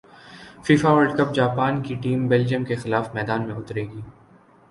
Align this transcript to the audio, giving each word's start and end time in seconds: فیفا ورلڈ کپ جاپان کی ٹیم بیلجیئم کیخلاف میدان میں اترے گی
فیفا 0.63 0.91
ورلڈ 0.91 1.17
کپ 1.17 1.33
جاپان 1.35 1.81
کی 1.83 1.95
ٹیم 2.01 2.27
بیلجیئم 2.27 2.63
کیخلاف 2.65 3.13
میدان 3.15 3.47
میں 3.47 3.55
اترے 3.55 3.83
گی 3.83 4.01